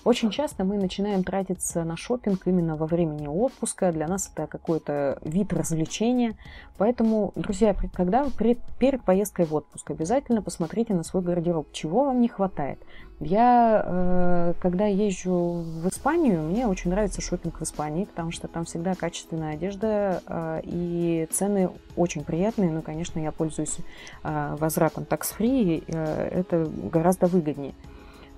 Очень 0.07 0.31
часто 0.31 0.63
мы 0.63 0.77
начинаем 0.77 1.21
тратиться 1.25 1.83
на 1.83 1.97
шопинг 1.97 2.47
именно 2.47 2.77
во 2.77 2.85
времени 2.85 3.27
отпуска. 3.27 3.91
Для 3.91 4.07
нас 4.07 4.31
это 4.33 4.47
какой-то 4.47 5.19
вид 5.21 5.51
развлечения. 5.51 6.37
Поэтому, 6.77 7.33
друзья, 7.35 7.75
когда 7.93 8.23
вы 8.23 8.31
перед 8.79 9.03
поездкой 9.03 9.47
в 9.47 9.53
отпуск 9.53 9.91
обязательно 9.91 10.41
посмотрите 10.41 10.93
на 10.93 11.03
свой 11.03 11.21
гардероб, 11.23 11.73
чего 11.73 12.05
вам 12.05 12.21
не 12.21 12.29
хватает. 12.29 12.79
Я, 13.19 13.83
э, 13.85 14.53
когда 14.61 14.85
езжу 14.85 15.65
в 15.65 15.89
Испанию, 15.89 16.41
мне 16.41 16.67
очень 16.67 16.89
нравится 16.89 17.19
шопинг 17.19 17.59
в 17.59 17.63
Испании, 17.63 18.05
потому 18.05 18.31
что 18.31 18.47
там 18.47 18.63
всегда 18.63 18.95
качественная 18.95 19.55
одежда 19.55 20.23
э, 20.25 20.61
и 20.63 21.27
цены 21.31 21.69
очень 21.97 22.23
приятные. 22.23 22.71
Ну, 22.71 22.81
конечно, 22.81 23.19
я 23.19 23.33
пользуюсь 23.33 23.79
э, 24.23 24.55
возвратом 24.57 25.03
tax-free, 25.03 25.83
это 25.91 26.71
гораздо 26.93 27.27
выгоднее. 27.27 27.73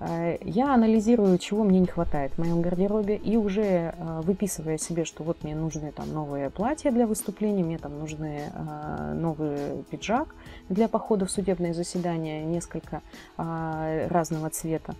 Э, 0.00 0.38
я 0.40 0.74
анализирую, 0.74 1.38
чего 1.38 1.62
мне 1.62 1.78
не 1.78 1.86
хватает 1.86 2.32
в 2.32 2.38
моем 2.38 2.62
гардеробе, 2.62 3.16
и 3.16 3.36
уже 3.36 3.62
э, 3.62 4.20
выписывая 4.22 4.78
себе, 4.78 5.04
что 5.04 5.22
вот 5.22 5.44
мне 5.44 5.54
нужны 5.54 5.92
там 5.92 6.12
новые 6.12 6.50
платья 6.50 6.90
для 6.90 7.06
выступлений, 7.06 7.62
мне 7.62 7.78
там 7.78 7.98
нужны 7.98 8.50
э, 8.52 9.14
новый 9.14 9.84
пиджак 9.90 10.34
для 10.68 10.88
похода 10.88 11.26
в 11.26 11.30
судебное 11.30 11.74
заседание, 11.74 12.44
несколько 12.44 13.02
разного 13.36 14.50
цвета. 14.50 14.94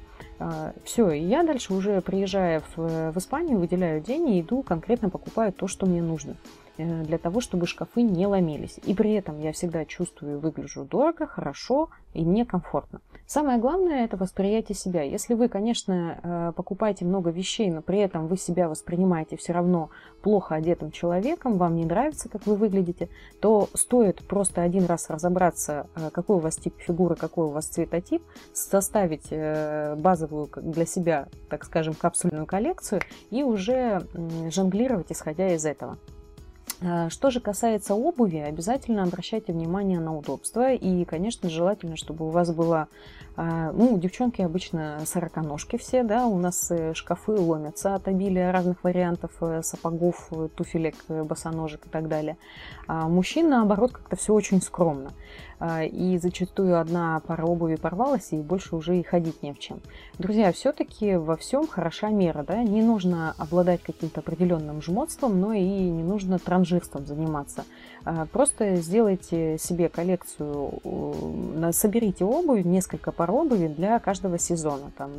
Все, 0.85 1.11
и 1.11 1.23
я 1.23 1.43
дальше 1.43 1.75
уже 1.75 2.01
приезжая 2.01 2.63
в, 2.75 3.13
в 3.13 3.19
Испанию, 3.19 3.59
выделяю 3.59 4.01
день 4.01 4.29
и 4.31 4.41
иду 4.41 4.63
конкретно 4.63 5.11
покупаю 5.11 5.53
то, 5.53 5.67
что 5.67 5.87
мне 5.87 6.03
нужно 6.03 6.37
для 6.79 7.19
того, 7.19 7.41
чтобы 7.41 7.67
шкафы 7.67 8.03
не 8.03 8.27
ломились. 8.27 8.79
И 8.87 8.95
при 8.95 9.13
этом 9.13 9.39
я 9.41 9.53
всегда 9.53 9.85
чувствую 9.85 10.41
выгляжу 10.41 10.85
дорого, 10.85 11.27
хорошо 11.27 11.91
и 12.15 12.25
мне 12.25 12.45
комфортно. 12.45 13.01
Самое 13.27 13.59
главное– 13.59 14.05
это 14.07 14.17
восприятие 14.17 14.75
себя. 14.75 15.03
Если 15.03 15.35
вы, 15.35 15.49
конечно, 15.49 16.19
э, 16.23 16.53
покупаете 16.57 17.05
много 17.05 17.31
вещей, 17.31 17.71
но 17.71 17.81
при 17.81 18.01
этом 18.01 18.27
вы 18.27 18.37
себя 18.37 18.69
воспринимаете 18.69 19.37
все 19.37 19.53
равно 19.53 19.91
плохо 20.21 20.57
одетым 20.57 20.91
человеком, 20.91 21.57
вам 21.57 21.77
не 21.77 21.85
нравится, 21.85 22.29
как 22.29 22.47
вы 22.47 22.57
выглядите, 22.57 23.09
то 23.41 23.69
стоит 23.75 24.27
просто 24.27 24.63
один 24.63 24.87
раз 24.87 25.09
разобраться, 25.11 25.87
э, 25.95 26.11
какой 26.11 26.37
у 26.37 26.41
вас 26.41 26.57
тип 26.57 26.75
фигуры, 26.79 27.15
какой 27.15 27.47
у 27.47 27.51
вас 27.51 27.67
цветотип, 27.67 28.23
составить 28.53 29.29
э, 29.31 29.95
базовую 30.11 30.51
для 30.57 30.87
себя, 30.87 31.29
так 31.49 31.65
скажем, 31.65 31.95
капсульную 31.95 32.45
коллекцию 32.45 33.01
и 33.31 33.45
уже 33.45 34.03
жонглировать, 34.51 35.13
исходя 35.13 35.55
из 35.55 35.65
этого. 35.65 35.99
А, 36.83 37.11
что 37.11 37.31
же 37.31 37.41
касается 37.41 37.95
обуви, 37.95 38.39
обязательно 38.39 39.05
обращайте 39.05 39.53
внимание 39.53 40.01
на 40.01 40.17
удобство. 40.17 40.73
И, 40.73 41.05
конечно, 41.05 41.49
желательно, 41.49 41.97
чтобы 41.97 42.27
у 42.27 42.31
вас 42.31 42.51
была... 42.53 42.89
А, 43.37 43.71
ну, 43.73 43.97
девчонки 43.99 44.43
обычно 44.43 45.01
сороконожки 45.05 45.77
все, 45.77 46.03
да, 46.03 46.27
у 46.27 46.39
нас 46.39 46.71
э, 46.71 46.93
шкафы 46.95 47.33
ломятся 47.33 47.95
от 47.95 48.09
обилия 48.09 48.51
разных 48.51 48.83
вариантов 48.83 49.31
э, 49.41 49.63
сапогов, 49.63 50.29
э, 50.33 50.49
туфелек, 50.55 50.97
босоножек 51.09 51.87
и 51.87 51.89
так 51.89 52.09
далее. 52.09 52.37
А 52.89 53.09
мужчин, 53.09 53.49
наоборот, 53.49 53.93
как-то 53.93 54.17
все 54.17 54.35
очень 54.35 54.61
скромно. 54.61 55.13
А, 55.61 55.85
и 55.85 56.17
зачастую 56.17 56.81
одна 56.81 57.21
пара 57.27 57.45
обуви 57.45 57.77
порвалась, 57.77 58.33
и 58.33 58.37
больше 58.37 58.77
уже 58.77 58.99
и 58.99 59.03
ходить 59.03 59.43
не 59.43 59.53
в 59.53 59.59
чем. 59.59 59.81
Друзья, 60.19 60.53
все-таки 60.53 61.17
во 61.17 61.37
всем 61.37 61.67
хороша 61.67 62.09
мера, 62.09 62.43
да, 62.43 62.63
не 62.63 62.83
нужно 62.83 63.35
обладать 63.37 63.83
каким-то 63.83 64.21
определенным 64.21 64.81
жмотством, 64.81 65.39
но 65.39 65.53
и 65.53 65.63
не 65.63 66.03
нужно 66.03 66.39
транжирством 66.39 67.05
заниматься. 67.05 67.67
А, 68.05 68.25
просто 68.25 68.77
сделайте 68.77 69.59
себе 69.59 69.91
коллекцию, 69.91 70.81
соберите 71.73 72.25
обувь, 72.25 72.65
несколько 72.65 73.13
пар 73.13 73.31
обуви 73.31 73.69
для 73.69 73.99
каждого 73.99 74.39
сезона. 74.39 74.91
Там 74.97 75.11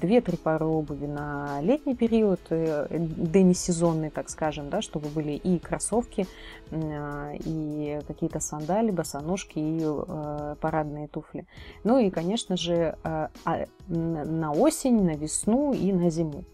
2-3 0.00 0.38
пары 0.38 0.64
обуви 0.64 1.04
на 1.04 1.60
летний 1.60 1.94
период, 1.94 2.40
э, 2.48 2.86
демисезонный, 2.90 4.08
так 4.08 4.30
скажем, 4.30 4.70
да, 4.70 4.80
чтобы 4.80 5.08
были 5.08 5.32
и 5.32 5.58
кроссовки, 5.58 6.26
а, 6.72 7.32
и 7.34 8.00
какие-то 8.06 8.40
сандали, 8.40 8.90
босоножки 8.90 9.58
и 9.58 9.89
э, 10.06 10.56
парадные 10.60 11.08
туфли. 11.08 11.46
Ну 11.84 11.98
и, 11.98 12.10
конечно 12.10 12.56
же, 12.56 12.96
э, 13.02 13.28
а, 13.44 13.66
на 13.88 14.52
осень, 14.52 15.02
на 15.02 15.16
весну 15.16 15.72
и 15.72 15.92
на 15.92 16.10
зиму. 16.10 16.44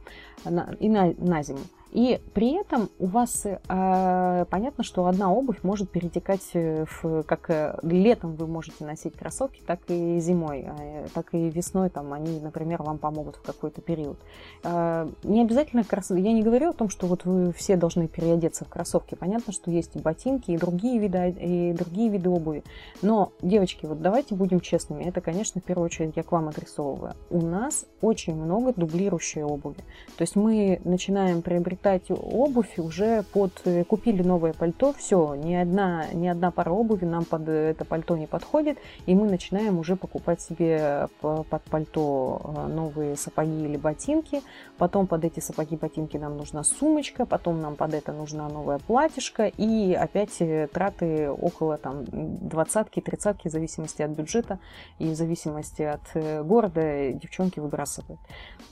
И 0.81 0.89
на, 0.89 1.15
на 1.19 1.43
зиму. 1.43 1.61
И 1.97 2.21
при 2.35 2.61
этом 2.61 2.91
у 2.99 3.07
вас 3.07 3.47
э, 3.47 4.45
понятно, 4.51 4.85
что 4.85 5.07
одна 5.07 5.33
обувь 5.33 5.63
может 5.63 5.91
перетекать 5.91 6.53
в 6.53 7.23
как 7.23 7.49
э, 7.49 7.79
летом 7.83 8.35
вы 8.35 8.47
можете 8.47 8.85
носить 8.85 9.17
кроссовки, 9.17 9.63
так 9.67 9.81
и 9.89 10.21
зимой, 10.21 10.67
э, 10.79 11.07
так 11.15 11.33
и 11.33 11.49
весной 11.49 11.89
там 11.89 12.13
они, 12.13 12.39
например, 12.39 12.83
вам 12.83 12.99
помогут 12.99 13.37
в 13.37 13.43
какой-то 13.43 13.81
период. 13.81 14.19
Э, 14.63 15.09
не 15.23 15.41
обязательно 15.41 15.85
кроссовки. 15.85 16.21
Я 16.21 16.35
не 16.35 16.43
говорю 16.43 16.69
о 16.69 16.73
том, 16.75 16.91
что 16.91 17.07
вот 17.07 17.25
вы 17.25 17.55
все 17.55 17.77
должны 17.77 18.09
переодеться 18.09 18.67
в 18.67 18.69
кроссовки. 18.69 19.15
Понятно, 19.15 19.55
что 19.55 19.71
есть 19.71 19.97
и 19.97 19.99
ботинки, 19.99 20.51
и 20.51 20.59
другие 20.59 20.99
виды, 20.99 21.31
и 21.31 21.73
другие 21.73 22.11
виды 22.11 22.29
обуви. 22.29 22.63
Но, 23.01 23.33
девочки, 23.41 23.87
вот 23.87 24.03
давайте 24.03 24.35
будем 24.35 24.61
честными. 24.61 25.05
Это, 25.05 25.23
конечно, 25.23 25.63
в 25.63 25.65
первую 25.65 25.87
очередь 25.87 26.13
я 26.17 26.25
к 26.25 26.31
вам 26.31 26.49
адресовываю. 26.49 27.15
У 27.31 27.41
нас 27.41 27.87
очень 28.03 28.35
много 28.35 28.75
дублирующей 28.75 29.43
обуви. 29.43 29.79
То 30.19 30.23
есть 30.23 30.37
мы 30.37 30.83
начинаем 30.85 31.41
приобретать 31.41 31.86
обувь 32.11 32.79
уже 32.79 33.23
под... 33.33 33.53
Э, 33.65 33.85
купили 33.85 34.23
новое 34.23 34.53
пальто, 34.53 34.93
все, 34.93 35.35
ни 35.35 35.55
одна, 35.55 36.07
ни 36.13 36.27
одна 36.27 36.51
пара 36.51 36.71
обуви 36.71 37.05
нам 37.05 37.25
под 37.25 37.49
это 37.49 37.85
пальто 37.85 38.17
не 38.17 38.27
подходит, 38.27 38.79
и 39.07 39.15
мы 39.15 39.29
начинаем 39.29 39.79
уже 39.79 39.97
покупать 39.97 40.41
себе 40.41 41.09
под 41.21 41.63
пальто 41.71 42.41
э, 42.45 42.67
новые 42.67 43.17
сапоги 43.17 43.65
или 43.65 43.77
ботинки, 43.77 44.43
потом 44.79 45.07
под 45.07 45.25
эти 45.25 45.41
сапоги-ботинки 45.41 46.17
нам 46.17 46.37
нужна 46.37 46.65
сумочка, 46.65 47.27
потом 47.27 47.61
нам 47.61 47.77
под 47.77 47.95
это 47.95 48.13
нужна 48.13 48.49
новая 48.49 48.79
платьишко, 48.79 49.47
и 49.47 49.95
опять 49.95 50.41
э, 50.41 50.69
траты 50.73 51.31
около 51.31 51.79
там 51.79 52.05
двадцатки, 52.07 53.01
тридцатки, 53.01 53.49
в 53.49 53.53
зависимости 53.53 54.03
от 54.03 54.11
бюджета 54.11 54.59
и 54.99 55.09
в 55.09 55.15
зависимости 55.15 55.83
от 55.83 56.47
города 56.47 57.13
девчонки 57.13 57.61
выбрасывают. 57.61 58.21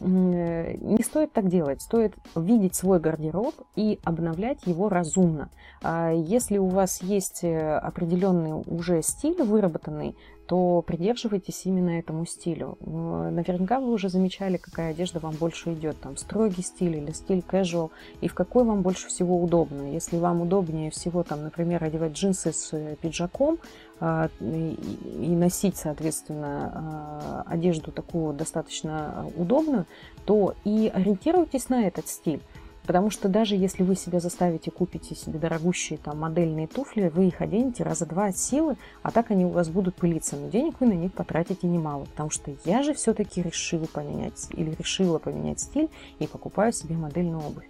Не 0.00 1.02
стоит 1.02 1.32
так 1.32 1.48
делать, 1.48 1.82
стоит 1.82 2.14
видеть 2.34 2.74
свой 2.74 3.00
гардероб 3.04 3.54
и 3.76 3.98
обновлять 4.02 4.66
его 4.66 4.88
разумно. 4.88 5.50
А 5.82 6.10
если 6.12 6.56
у 6.56 6.68
вас 6.68 7.02
есть 7.02 7.44
э, 7.44 7.76
определенный 7.76 8.62
уже 8.66 9.02
стиль 9.02 9.42
выработанный, 9.42 10.16
то 10.46 10.82
придерживайтесь 10.86 11.64
именно 11.64 11.98
этому 11.98 12.26
стилю. 12.26 12.76
Наверняка 12.80 13.80
вы 13.80 13.92
уже 13.92 14.08
замечали, 14.08 14.58
какая 14.58 14.90
одежда 14.90 15.18
вам 15.18 15.34
больше 15.34 15.72
идет, 15.72 15.98
там 16.00 16.16
строгий 16.16 16.62
стиль 16.62 16.96
или 16.96 17.12
стиль 17.12 17.38
casual, 17.38 17.90
и 18.20 18.28
в 18.28 18.34
какой 18.34 18.64
вам 18.64 18.82
больше 18.82 19.08
всего 19.08 19.42
удобно. 19.42 19.92
Если 19.92 20.18
вам 20.18 20.42
удобнее 20.42 20.90
всего, 20.90 21.22
там, 21.22 21.42
например, 21.42 21.82
одевать 21.82 22.12
джинсы 22.12 22.52
с 22.52 22.74
э, 22.74 22.96
пиджаком 23.00 23.58
а, 24.00 24.28
и 24.40 25.34
носить, 25.34 25.76
соответственно, 25.76 26.72
а, 26.74 27.44
одежду 27.46 27.90
такую 27.90 28.34
достаточно 28.34 29.30
удобную, 29.36 29.86
то 30.26 30.54
и 30.64 30.90
ориентируйтесь 30.92 31.68
на 31.68 31.86
этот 31.86 32.08
стиль. 32.08 32.42
Потому 32.86 33.10
что 33.10 33.28
даже 33.28 33.56
если 33.56 33.82
вы 33.82 33.96
себя 33.96 34.20
заставите 34.20 34.70
купить 34.70 35.16
себе 35.18 35.38
дорогущие 35.38 35.98
там 35.98 36.18
модельные 36.18 36.66
туфли, 36.66 37.08
вы 37.08 37.28
их 37.28 37.40
оденете 37.40 37.82
раза 37.82 38.04
два 38.04 38.26
от 38.26 38.36
силы, 38.36 38.76
а 39.02 39.10
так 39.10 39.30
они 39.30 39.44
у 39.44 39.48
вас 39.48 39.68
будут 39.68 39.94
пылиться. 39.96 40.36
Но 40.36 40.48
денег 40.48 40.76
вы 40.80 40.86
на 40.86 40.92
них 40.92 41.12
потратите 41.12 41.66
немало, 41.66 42.04
потому 42.04 42.30
что 42.30 42.54
я 42.64 42.82
же 42.82 42.92
все-таки 42.92 43.42
решила 43.42 43.86
поменять 43.86 44.48
или 44.50 44.74
решила 44.78 45.18
поменять 45.18 45.60
стиль 45.60 45.88
и 46.18 46.26
покупаю 46.26 46.72
себе 46.72 46.96
модельную 46.96 47.40
обувь. 47.40 47.68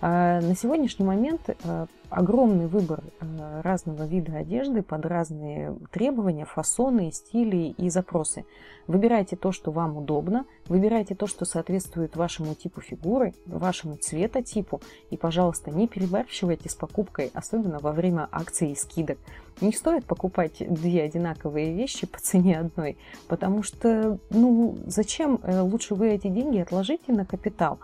А 0.00 0.40
на 0.40 0.54
сегодняшний 0.54 1.06
момент 1.06 1.42
э, 1.48 1.86
огромный 2.10 2.66
выбор 2.66 3.02
э, 3.20 3.60
разного 3.62 4.04
вида 4.04 4.36
одежды 4.36 4.82
под 4.82 5.06
разные 5.06 5.76
требования, 5.90 6.44
фасоны, 6.44 7.12
стили 7.12 7.74
и 7.76 7.90
запросы. 7.90 8.44
Выбирайте 8.86 9.34
то, 9.34 9.50
что 9.50 9.72
вам 9.72 9.96
удобно, 9.96 10.46
выбирайте 10.68 11.16
то, 11.16 11.26
что 11.26 11.44
соответствует 11.44 12.14
вашему 12.14 12.54
типу 12.54 12.80
фигуры, 12.80 13.34
вашему 13.44 13.96
цветотипу, 13.96 14.80
и, 15.10 15.16
пожалуйста, 15.16 15.72
не 15.72 15.88
перебарщивайте 15.88 16.68
с 16.68 16.74
покупкой, 16.76 17.32
особенно 17.34 17.80
во 17.80 17.92
время 17.92 18.28
акций 18.30 18.70
и 18.70 18.76
скидок. 18.76 19.18
Не 19.60 19.72
стоит 19.72 20.04
покупать 20.04 20.62
две 20.68 21.02
одинаковые 21.02 21.72
вещи 21.72 22.06
по 22.06 22.20
цене 22.20 22.60
одной, 22.60 22.98
потому 23.26 23.62
что, 23.62 24.18
ну, 24.30 24.76
зачем? 24.86 25.40
Э, 25.42 25.62
лучше 25.62 25.94
вы 25.94 26.10
эти 26.10 26.28
деньги 26.28 26.58
отложите 26.58 27.12
на 27.12 27.24
капитал. 27.24 27.78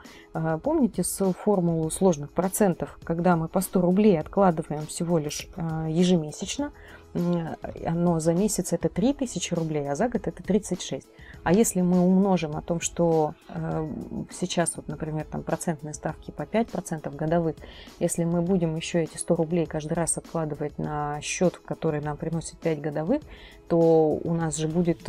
Помните 0.62 1.02
формулу 1.02 1.90
сложных 1.90 2.32
процентов, 2.32 2.98
когда 3.04 3.36
мы 3.36 3.48
по 3.48 3.60
100 3.60 3.80
рублей 3.82 4.11
откладываем 4.16 4.86
всего 4.86 5.18
лишь 5.18 5.48
а, 5.56 5.88
ежемесячно, 5.88 6.72
но 7.14 8.20
за 8.20 8.32
месяц 8.32 8.72
это 8.72 8.88
3000 8.88 9.52
рублей, 9.54 9.90
а 9.90 9.94
за 9.94 10.08
год 10.08 10.26
это 10.26 10.42
36. 10.42 11.06
А 11.44 11.52
если 11.52 11.82
мы 11.82 12.00
умножим 12.00 12.56
о 12.56 12.62
том, 12.62 12.80
что 12.80 13.34
э, 13.48 13.88
сейчас, 14.30 14.76
вот, 14.76 14.88
например, 14.88 15.26
там 15.30 15.42
процентные 15.42 15.92
ставки 15.92 16.30
по 16.30 16.42
5% 16.42 17.14
годовых, 17.14 17.56
если 17.98 18.24
мы 18.24 18.40
будем 18.42 18.76
еще 18.76 19.02
эти 19.02 19.16
100 19.16 19.36
рублей 19.36 19.66
каждый 19.66 19.94
раз 19.94 20.16
откладывать 20.16 20.78
на 20.78 21.20
счет, 21.20 21.58
который 21.58 22.00
нам 22.00 22.16
приносит 22.16 22.56
5 22.58 22.80
годовых, 22.80 23.22
то 23.68 23.78
у 23.78 24.34
нас 24.34 24.56
же 24.56 24.68
будет 24.68 25.08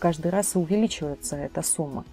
каждый 0.00 0.30
раз 0.30 0.54
увеличиваться 0.54 1.36
эта 1.36 1.62
сумма. 1.62 2.04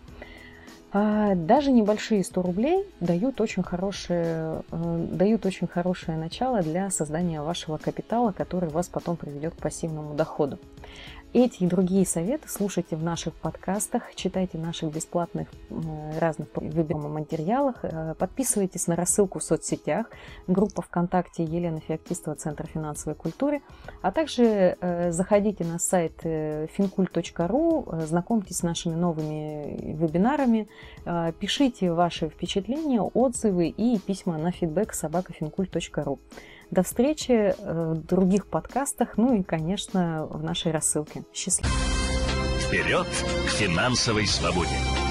А, 0.96 1.34
даже 1.34 1.72
небольшие 1.72 2.24
100 2.24 2.42
рублей 2.44 2.86
дают 3.00 3.42
очень, 3.42 3.64
хорошее, 3.64 4.62
э, 4.72 5.08
дают 5.12 5.44
очень 5.44 5.66
хорошее 5.66 6.20
начало 6.20 6.62
для 6.62 6.92
создания 6.92 7.42
вашего 7.42 7.78
капитала, 7.78 8.32
который 8.32 8.70
вас 8.70 8.90
потом 8.90 9.18
приведет 9.18 9.56
к 9.56 9.58
пассивному 9.58 10.14
доходу. 10.14 10.60
Эти 11.34 11.64
и 11.64 11.66
другие 11.66 12.06
советы 12.06 12.48
слушайте 12.48 12.96
в 12.96 13.02
наших 13.02 13.34
подкастах, 13.34 14.14
читайте 14.14 14.60
наших 14.60 14.94
бесплатных 14.94 15.48
разных 16.20 16.48
вебинарных 16.62 17.12
материалах, 17.12 17.78
э, 17.82 18.14
подписывайтесь 18.20 18.86
на 18.86 18.96
рассылку 18.96 19.40
в 19.40 19.44
соцсетях, 19.44 20.12
группа 20.46 20.84
ВКонтакте 20.84 21.44
Елена 21.44 21.80
Феоктистова, 21.80 22.36
Центр 22.36 22.68
финансовой 22.68 23.16
культуры, 23.16 23.64
а 24.04 24.12
также 24.12 24.78
э, 24.80 25.12
заходите 25.12 25.64
на 25.64 25.80
сайт 25.80 26.24
fincult.ru, 26.24 28.04
э, 28.04 28.06
знакомьтесь 28.06 28.58
с 28.58 28.64
нашими 28.64 28.94
новыми 28.94 29.96
вебинарами, 29.96 30.68
пишите 31.40 31.92
ваши 31.94 32.30
впечатления, 32.30 33.02
отзывы 33.02 33.70
и 33.70 33.98
письма 33.98 34.38
на 34.38 34.50
feedback 34.50 34.94
собакафинкульт.ру. 34.94 36.20
До 36.74 36.82
встречи 36.82 37.54
в 37.60 38.04
других 38.04 38.48
подкастах, 38.48 39.10
ну 39.16 39.36
и, 39.36 39.44
конечно, 39.44 40.26
в 40.26 40.44
нашей 40.44 40.72
рассылке. 40.72 41.24
Счастливо! 41.32 41.72
Вперед 42.62 43.06
к 43.06 43.50
финансовой 43.52 44.26
свободе! 44.26 45.03